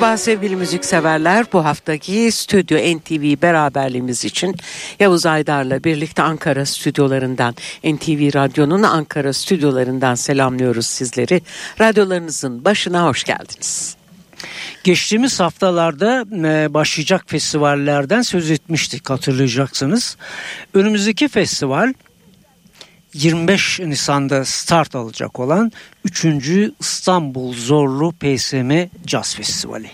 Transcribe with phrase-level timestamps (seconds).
[0.00, 1.46] Merhaba sevgili müzikseverler.
[1.52, 4.56] Bu haftaki Stüdyo NTV beraberliğimiz için
[5.00, 11.42] Yavuz Aydar'la birlikte Ankara stüdyolarından, NTV Radyo'nun Ankara stüdyolarından selamlıyoruz sizleri.
[11.80, 13.96] Radyolarınızın başına hoş geldiniz.
[14.84, 20.16] Geçtiğimiz haftalarda e, başlayacak festivallerden söz etmiştik hatırlayacaksınız.
[20.74, 21.92] Önümüzdeki festival
[23.14, 25.72] 25 Nisan'da start alacak olan
[26.04, 26.26] 3.
[26.80, 28.72] İstanbul Zorlu PSM
[29.06, 29.90] Jazz Festivali.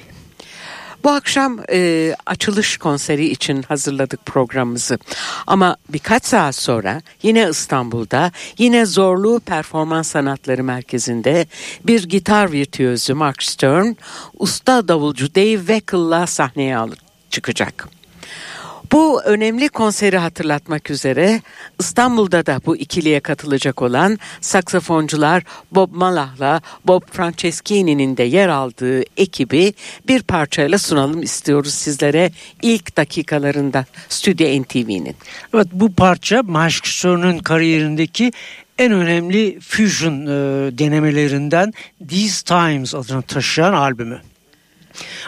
[1.04, 4.98] Bu akşam e, açılış konseri için hazırladık programımızı.
[5.46, 11.46] Ama birkaç saat sonra yine İstanbul'da yine Zorlu Performans Sanatları Merkezi'nde
[11.84, 13.94] bir gitar virtüözü Mark Stern,
[14.38, 16.78] usta davulcu Dave Weckel'la sahneye
[17.30, 17.88] çıkacak.
[18.92, 21.42] Bu önemli konseri hatırlatmak üzere
[21.80, 29.74] İstanbul'da da bu ikiliye katılacak olan saksafoncular Bob Malah'la Bob Franceschini'nin de yer aldığı ekibi
[30.08, 32.30] bir parçayla sunalım istiyoruz sizlere
[32.62, 35.16] ilk dakikalarında Stüdyo NTV'nin.
[35.54, 38.32] Evet bu parça Mark Stern'ın kariyerindeki
[38.78, 40.28] en önemli fusion e,
[40.78, 41.72] denemelerinden
[42.08, 44.20] These Times adını taşıyan albümü.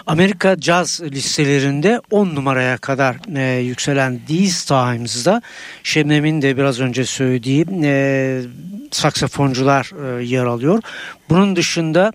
[0.06, 5.42] Amerika caz listelerinde 10 numaraya kadar e, yükselen These Times'da
[5.82, 8.42] Şebnem'in de biraz önce söylediği e,
[8.90, 10.82] saksafoncular e, yer alıyor.
[11.28, 12.12] Bunun dışında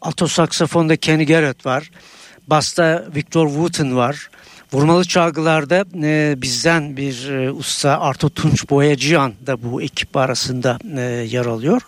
[0.00, 1.90] alto saksafonda Kenny Garrett var.
[2.46, 4.30] Basta Victor Wooten var.
[4.72, 11.00] Vurmalı çalgılarda e, bizden bir e, usta Arto Tunç Boyacıyan da bu ekip arasında e,
[11.00, 11.82] yer alıyor.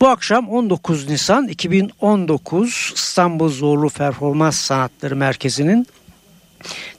[0.00, 5.86] Bu akşam 19 Nisan 2019 İstanbul Zorlu Performans Sanatları Merkezi'nin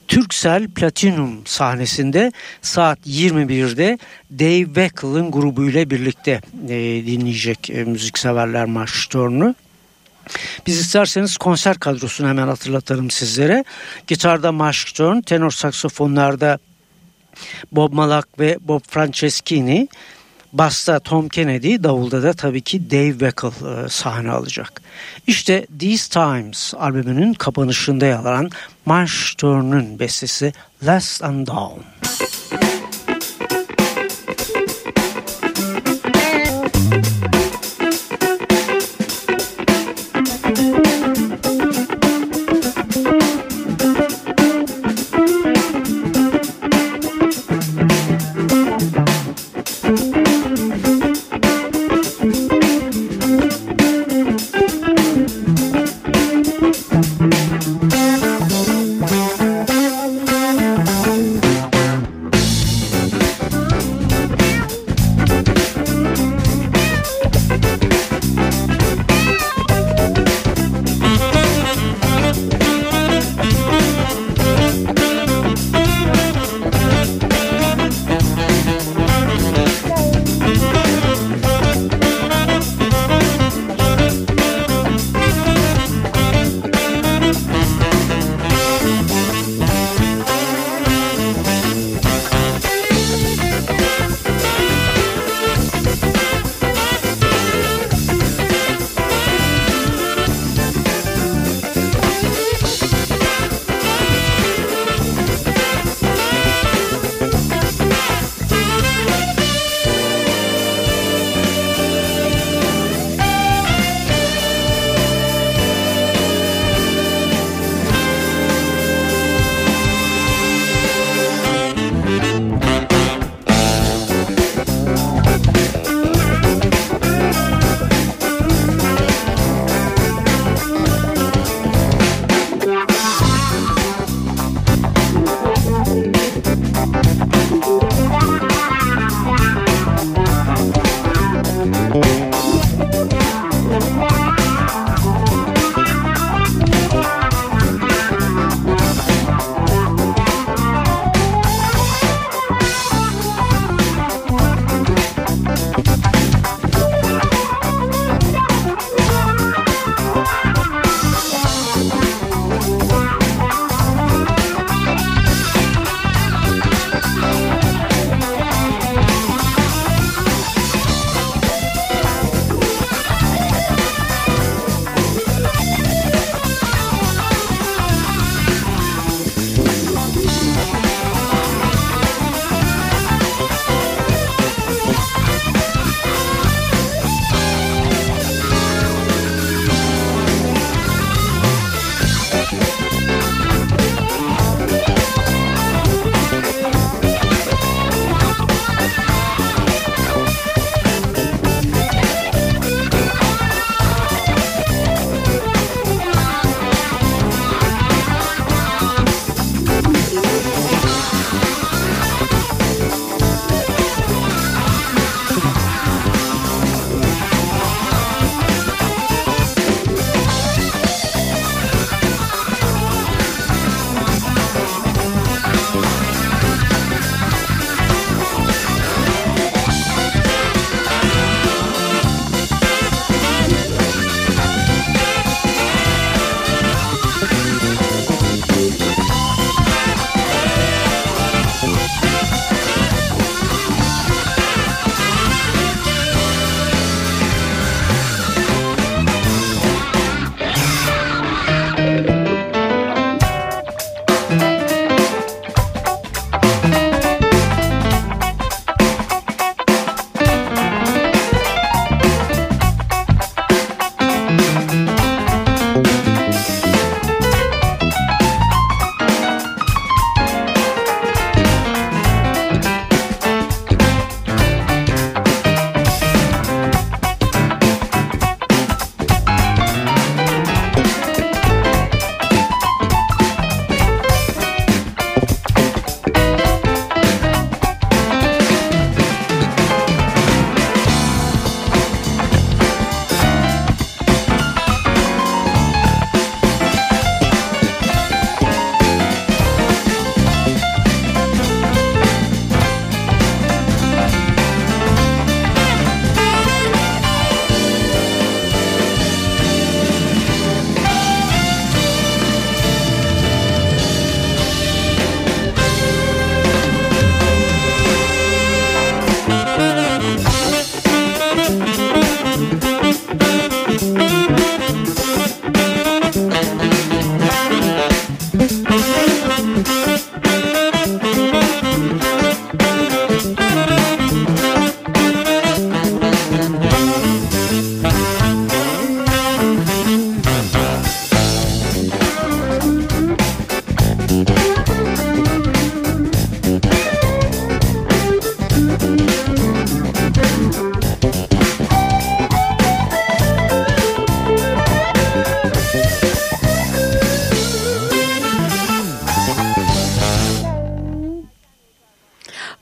[0.08, 3.98] Türksel Platinum sahnesinde saat 21'de
[4.32, 9.56] Dave Weckel'ın grubuyla birlikte e, dinleyecek e, müzikseverler Marş Törn'ü.
[10.68, 13.64] Biz isterseniz konser kadrosunu hemen hatırlatalım sizlere.
[14.08, 16.60] Gitarda Mark Stern, tenor saksafonlarda
[17.72, 19.88] Bob Malak ve Bob Franceschini,
[20.54, 24.82] Basta Tom Kennedy, davulda da tabii ki Dave Weckel e, sahne alacak.
[25.28, 28.50] İşte These Times albümünün kapanışında yer alan
[28.86, 30.54] Mark Stern'ın bestesi
[30.84, 31.82] Last and Down.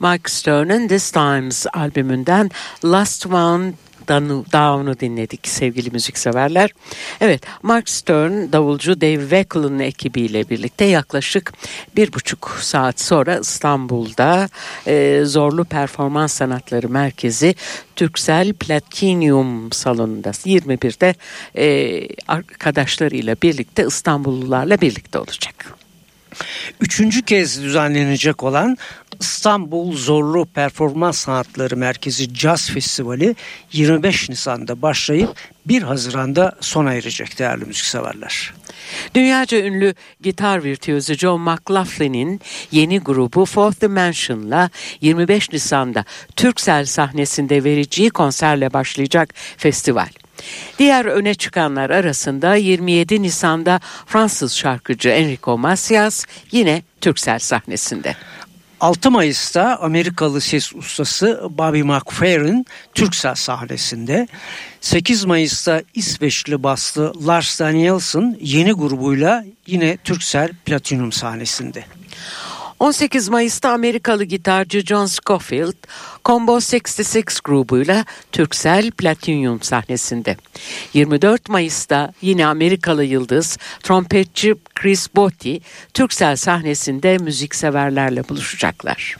[0.02, 2.50] Mike Stern'ın This Times albümünden
[2.84, 3.72] Last One
[4.08, 6.70] Down'u dinledik sevgili müzikseverler.
[7.20, 11.52] Evet Mark Stern davulcu Dave Wackel'ın ekibiyle birlikte yaklaşık
[11.96, 14.48] bir buçuk saat sonra İstanbul'da
[14.86, 17.54] e, Zorlu Performans Sanatları Merkezi
[17.96, 21.14] Türksel Platinum salonunda 21'de
[21.56, 25.74] e, arkadaşlarıyla birlikte İstanbullularla birlikte olacak.
[26.80, 28.76] Üçüncü kez düzenlenecek olan
[29.22, 33.36] İstanbul Zorlu Performans Sanatları Merkezi Jazz Festivali
[33.72, 35.30] 25 Nisan'da başlayıp
[35.66, 38.54] 1 Haziran'da sona erecek değerli müzikseverler.
[39.14, 46.04] Dünyaca ünlü gitar virtüözü John McLaughlin'in yeni grubu Fourth Dimension'la 25 Nisan'da
[46.36, 50.08] Türksel sahnesinde vereceği konserle başlayacak festival.
[50.78, 58.16] Diğer öne çıkanlar arasında 27 Nisan'da Fransız şarkıcı Enrico Macias yine Türksel sahnesinde.
[58.82, 64.28] 6 Mayıs'ta Amerikalı ses ustası Bobby McFerrin Türksel sahnesinde,
[64.80, 71.84] 8 Mayıs'ta İsveçli baslı Lars Danielsson yeni grubuyla yine Türksel Platinum sahnesinde.
[72.82, 75.74] 18 Mayıs'ta Amerikalı gitarcı John Scofield
[76.24, 80.36] Combo 66 grubuyla Türksel Platinum sahnesinde.
[80.94, 85.60] 24 Mayıs'ta yine Amerikalı yıldız trompetçi Chris Botti
[85.94, 89.16] Türksel sahnesinde müzikseverlerle buluşacaklar.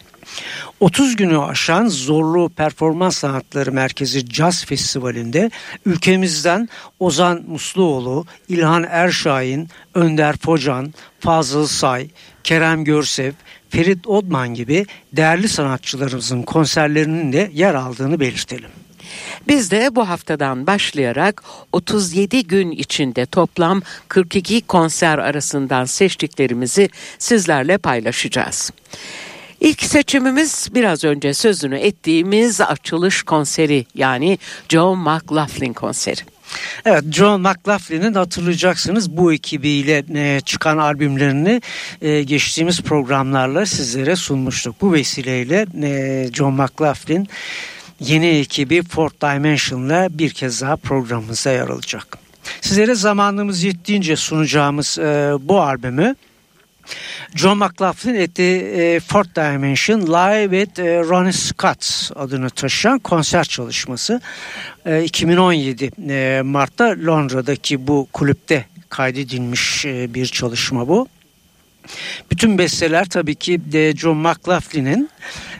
[0.81, 5.51] 30 günü aşan Zorlu Performans Sanatları Merkezi Jazz Festivali'nde
[5.87, 6.69] ülkemizden
[7.01, 12.09] Ozan Musluoğlu, İlhan Erşahin, Önder Focan, Fazıl Say,
[12.45, 13.33] Kerem Görsev,
[13.71, 18.71] Ferit Odman gibi değerli sanatçılarımızın konserlerinin de yer aldığını belirtelim.
[19.49, 28.71] Biz de bu haftadan başlayarak 37 gün içinde toplam 42 konser arasından seçtiklerimizi sizlerle paylaşacağız.
[29.63, 34.39] İlk seçimimiz biraz önce sözünü ettiğimiz açılış konseri yani
[34.69, 36.21] John McLaughlin konseri.
[36.85, 41.63] Evet John McLaughlin'in hatırlayacaksınız bu ekibiyle e, çıkan albümlerini
[42.01, 44.77] e, geçtiğimiz programlarla sizlere sunmuştuk.
[44.81, 47.29] Bu vesileyle e, John McLaughlin
[48.01, 52.19] yeni ekibi Fourth Dimension'la bir kez daha programımıza yer alacak.
[52.61, 56.17] Sizlere zamanımız yettiğince sunacağımız e, bu albümü
[57.35, 64.21] John McLaughlin at the Fourth Dimension Live with Ronnie Scott adını taşıyan konser çalışması.
[65.05, 71.09] 2017 Mart'ta Londra'daki bu kulüpte kaydedilmiş bir çalışma bu.
[72.31, 73.61] Bütün besteler tabii ki
[73.97, 75.11] John McLaughlin'in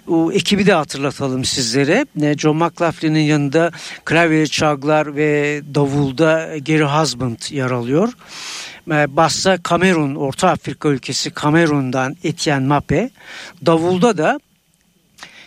[0.09, 2.07] o ekibi de hatırlatalım sizlere.
[2.39, 3.71] John McLaughlin'in yanında
[4.05, 8.13] klavye çalgılar ve davulda Gary Husband yer alıyor.
[8.87, 13.11] Bassa Kamerun, Orta Afrika ülkesi Kamerun'dan Etienne Mape.
[13.67, 14.41] Davulda da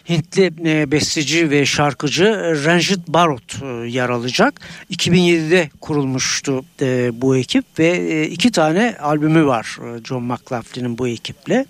[0.09, 2.25] Hintli e, besteci ve şarkıcı
[2.65, 4.61] Ranjit Barot e, yer alacak.
[4.91, 11.07] 2007'de kurulmuştu e, bu ekip ve e, iki tane albümü var e, John McLaughlin'in bu
[11.07, 11.65] ekiple.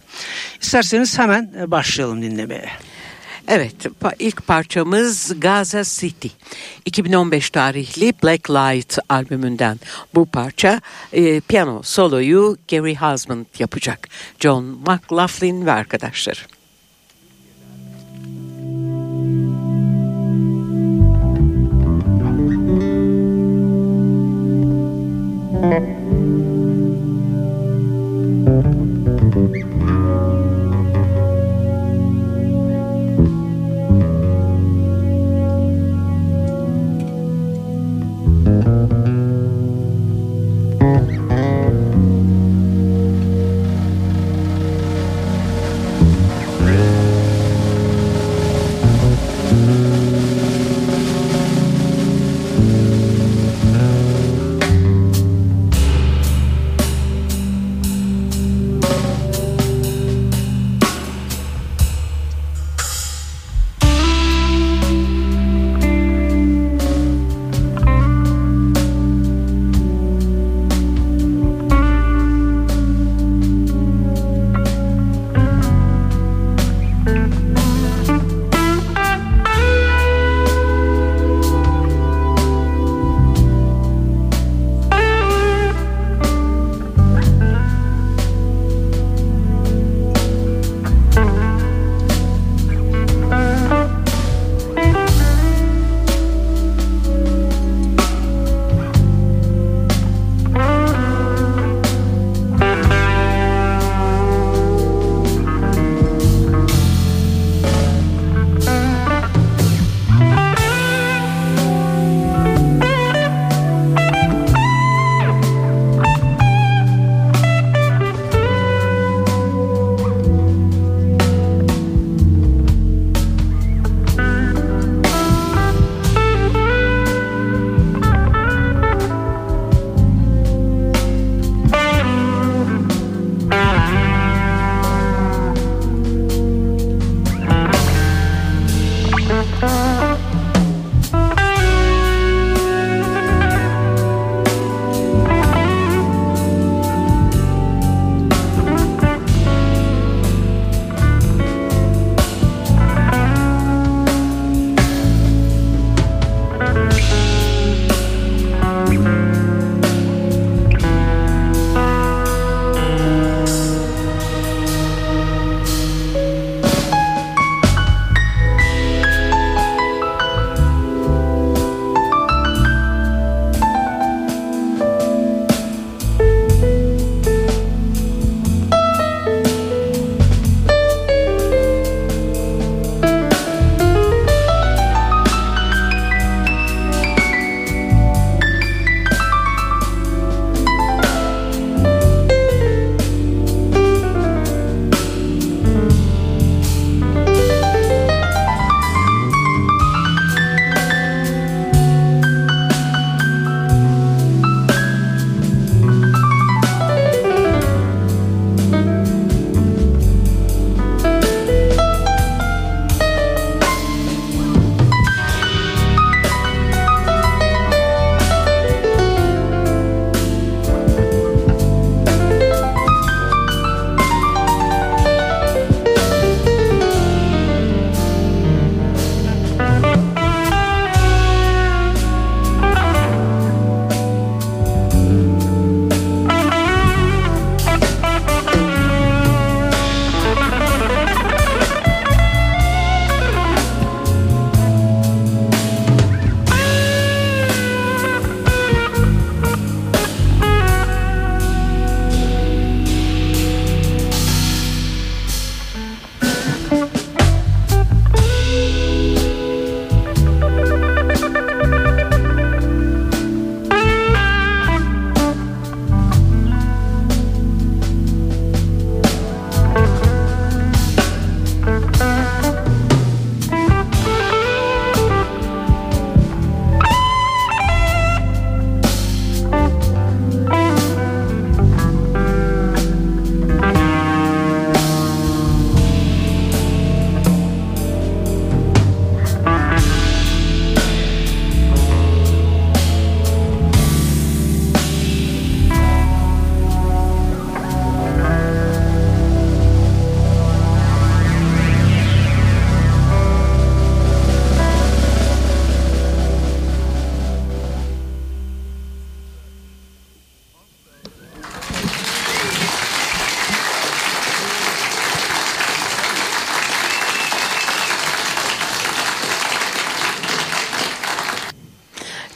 [0.61, 2.69] İsterseniz hemen e, başlayalım dinlemeye.
[3.47, 3.75] Evet
[4.19, 6.27] ilk parçamız Gaza City
[6.85, 9.79] 2015 tarihli Black Light albümünden
[10.15, 10.81] bu parça
[11.13, 14.07] e, piyano soloyu Gary Husband yapacak
[14.39, 16.54] John McLaughlin ve arkadaşları.
[25.61, 25.87] Thank
[29.35, 30.64] you.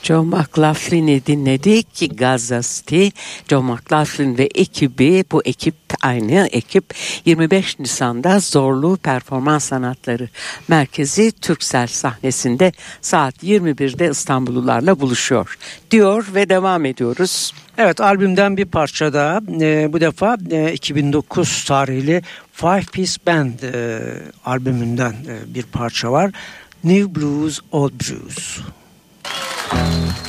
[0.09, 3.07] John McLaughlin'i dinledik Gaza City.
[3.47, 6.93] John McLaughlin ve ekibi bu ekip aynı ekip
[7.25, 10.29] 25 Nisan'da Zorlu Performans Sanatları
[10.67, 15.57] Merkezi Türksel sahnesinde saat 21'de İstanbullularla buluşuyor
[15.91, 17.53] diyor ve devam ediyoruz.
[17.77, 22.21] Evet albümden bir parça daha e, bu defa e, 2009 tarihli
[22.53, 23.99] Five Piece Band e,
[24.45, 26.31] albümünden e, bir parça var.
[26.83, 28.59] New Blues Old Blues.
[29.71, 30.28] New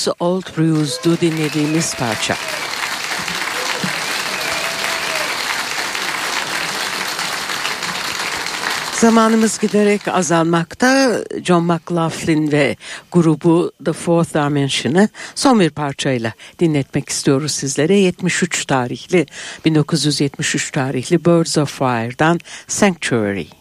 [0.00, 2.36] Blues, Old Blues'du dinlediğimiz parça.
[8.92, 11.20] Zamanımız giderek azalmakta.
[11.44, 12.76] John McLaughlin ve
[13.12, 17.98] grubu The Fourth Dimension'ı son bir parçayla dinletmek istiyoruz sizlere.
[17.98, 19.26] 73 tarihli,
[19.64, 23.59] 1973 tarihli Birds of Fire'dan Sanctuary.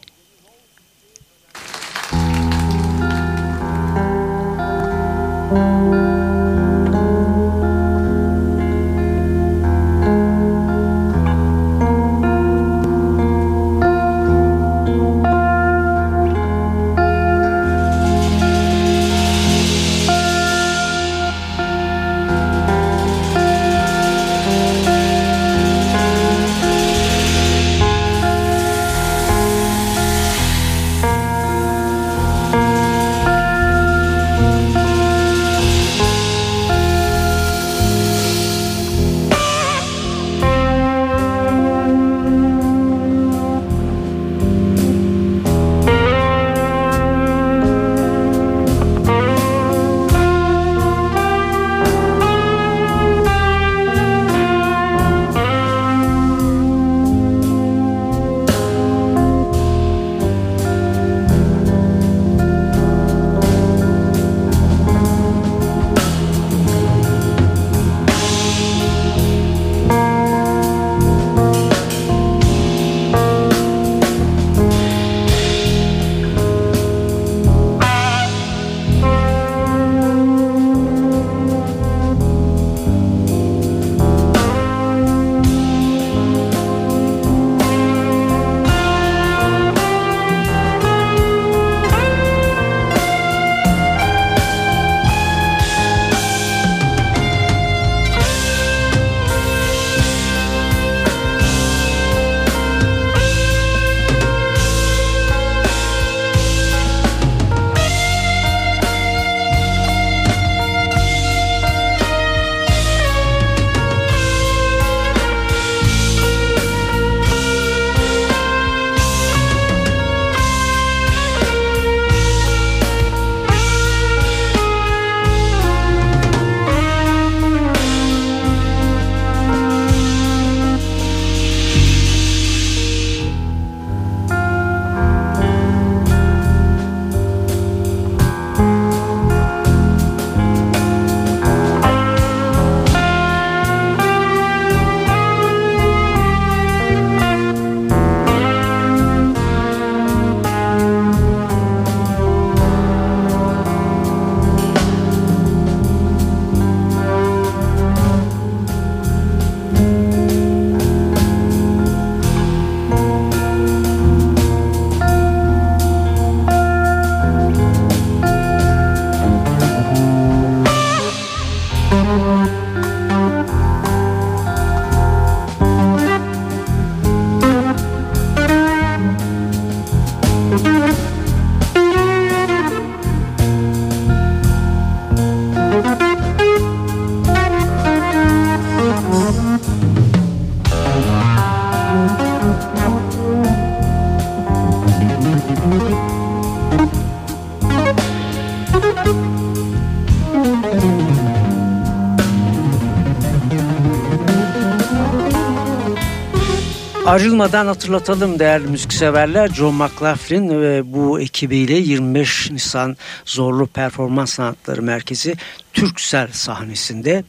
[207.09, 209.47] Ayrılmadan hatırlatalım değerli müzikseverler.
[209.47, 215.35] John McLaughlin ve bu ekibiyle 25 Nisan Zorlu Performans Sanatları Merkezi
[215.73, 217.23] Türksel sahnesinde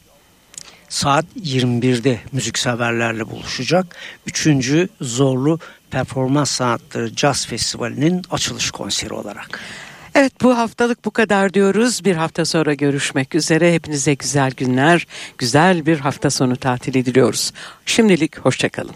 [0.89, 3.95] saat 21'de müzikseverlerle buluşacak.
[4.27, 5.59] Üçüncü Zorlu
[5.91, 9.59] Performans Sanatları Jazz Festivali'nin açılış konseri olarak.
[10.15, 12.05] Evet bu haftalık bu kadar diyoruz.
[12.05, 13.73] Bir hafta sonra görüşmek üzere.
[13.73, 17.51] Hepinize güzel günler, güzel bir hafta sonu tatili diliyoruz.
[17.85, 18.95] Şimdilik hoşçakalın.